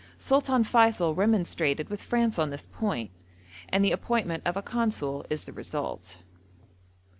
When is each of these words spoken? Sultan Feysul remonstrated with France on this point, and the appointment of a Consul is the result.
Sultan 0.17 0.63
Feysul 0.63 1.15
remonstrated 1.15 1.91
with 1.91 2.01
France 2.01 2.39
on 2.39 2.49
this 2.49 2.65
point, 2.65 3.11
and 3.69 3.85
the 3.85 3.91
appointment 3.91 4.41
of 4.47 4.57
a 4.57 4.63
Consul 4.63 5.23
is 5.29 5.45
the 5.45 5.53
result. 5.53 6.23